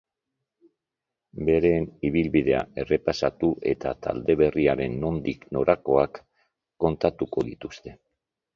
[1.49, 6.21] Beren ibilbidea errepasatu eta talde berriaren nondik norakoak
[6.87, 7.99] kontatuko dituzte.